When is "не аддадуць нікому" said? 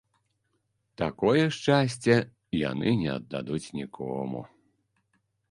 3.03-4.39